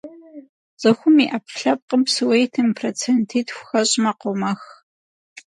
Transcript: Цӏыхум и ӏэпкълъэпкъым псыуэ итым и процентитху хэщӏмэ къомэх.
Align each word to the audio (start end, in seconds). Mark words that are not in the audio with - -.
Цӏыхум 0.81 1.15
и 1.23 1.25
ӏэпкълъэпкъым 1.31 2.01
псыуэ 2.05 2.35
итым 2.45 2.67
и 2.71 2.75
процентитху 2.79 3.63
хэщӏмэ 3.67 4.11
къомэх. 4.19 4.61